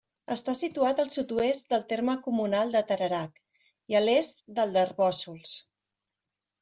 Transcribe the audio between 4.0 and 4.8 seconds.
a l'est del